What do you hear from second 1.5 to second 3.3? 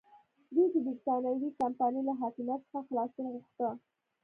کمپنۍ له حاکمیت څخه خلاصون